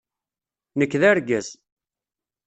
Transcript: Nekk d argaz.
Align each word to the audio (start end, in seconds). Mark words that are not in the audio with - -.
Nekk 0.79 0.93
d 1.01 1.03
argaz. 1.11 1.47